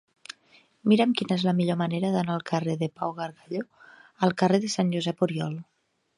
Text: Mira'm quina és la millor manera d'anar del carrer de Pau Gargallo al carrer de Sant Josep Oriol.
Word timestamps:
Mira'm 0.93 1.11
quina 1.19 1.35
és 1.39 1.43
la 1.47 1.53
millor 1.59 1.77
manera 1.81 2.09
d'anar 2.15 2.39
del 2.39 2.47
carrer 2.53 2.75
de 2.81 2.91
Pau 3.01 3.15
Gargallo 3.21 3.63
al 4.29 4.35
carrer 4.43 4.63
de 4.67 4.73
Sant 4.79 4.93
Josep 4.97 5.25
Oriol. 5.29 5.57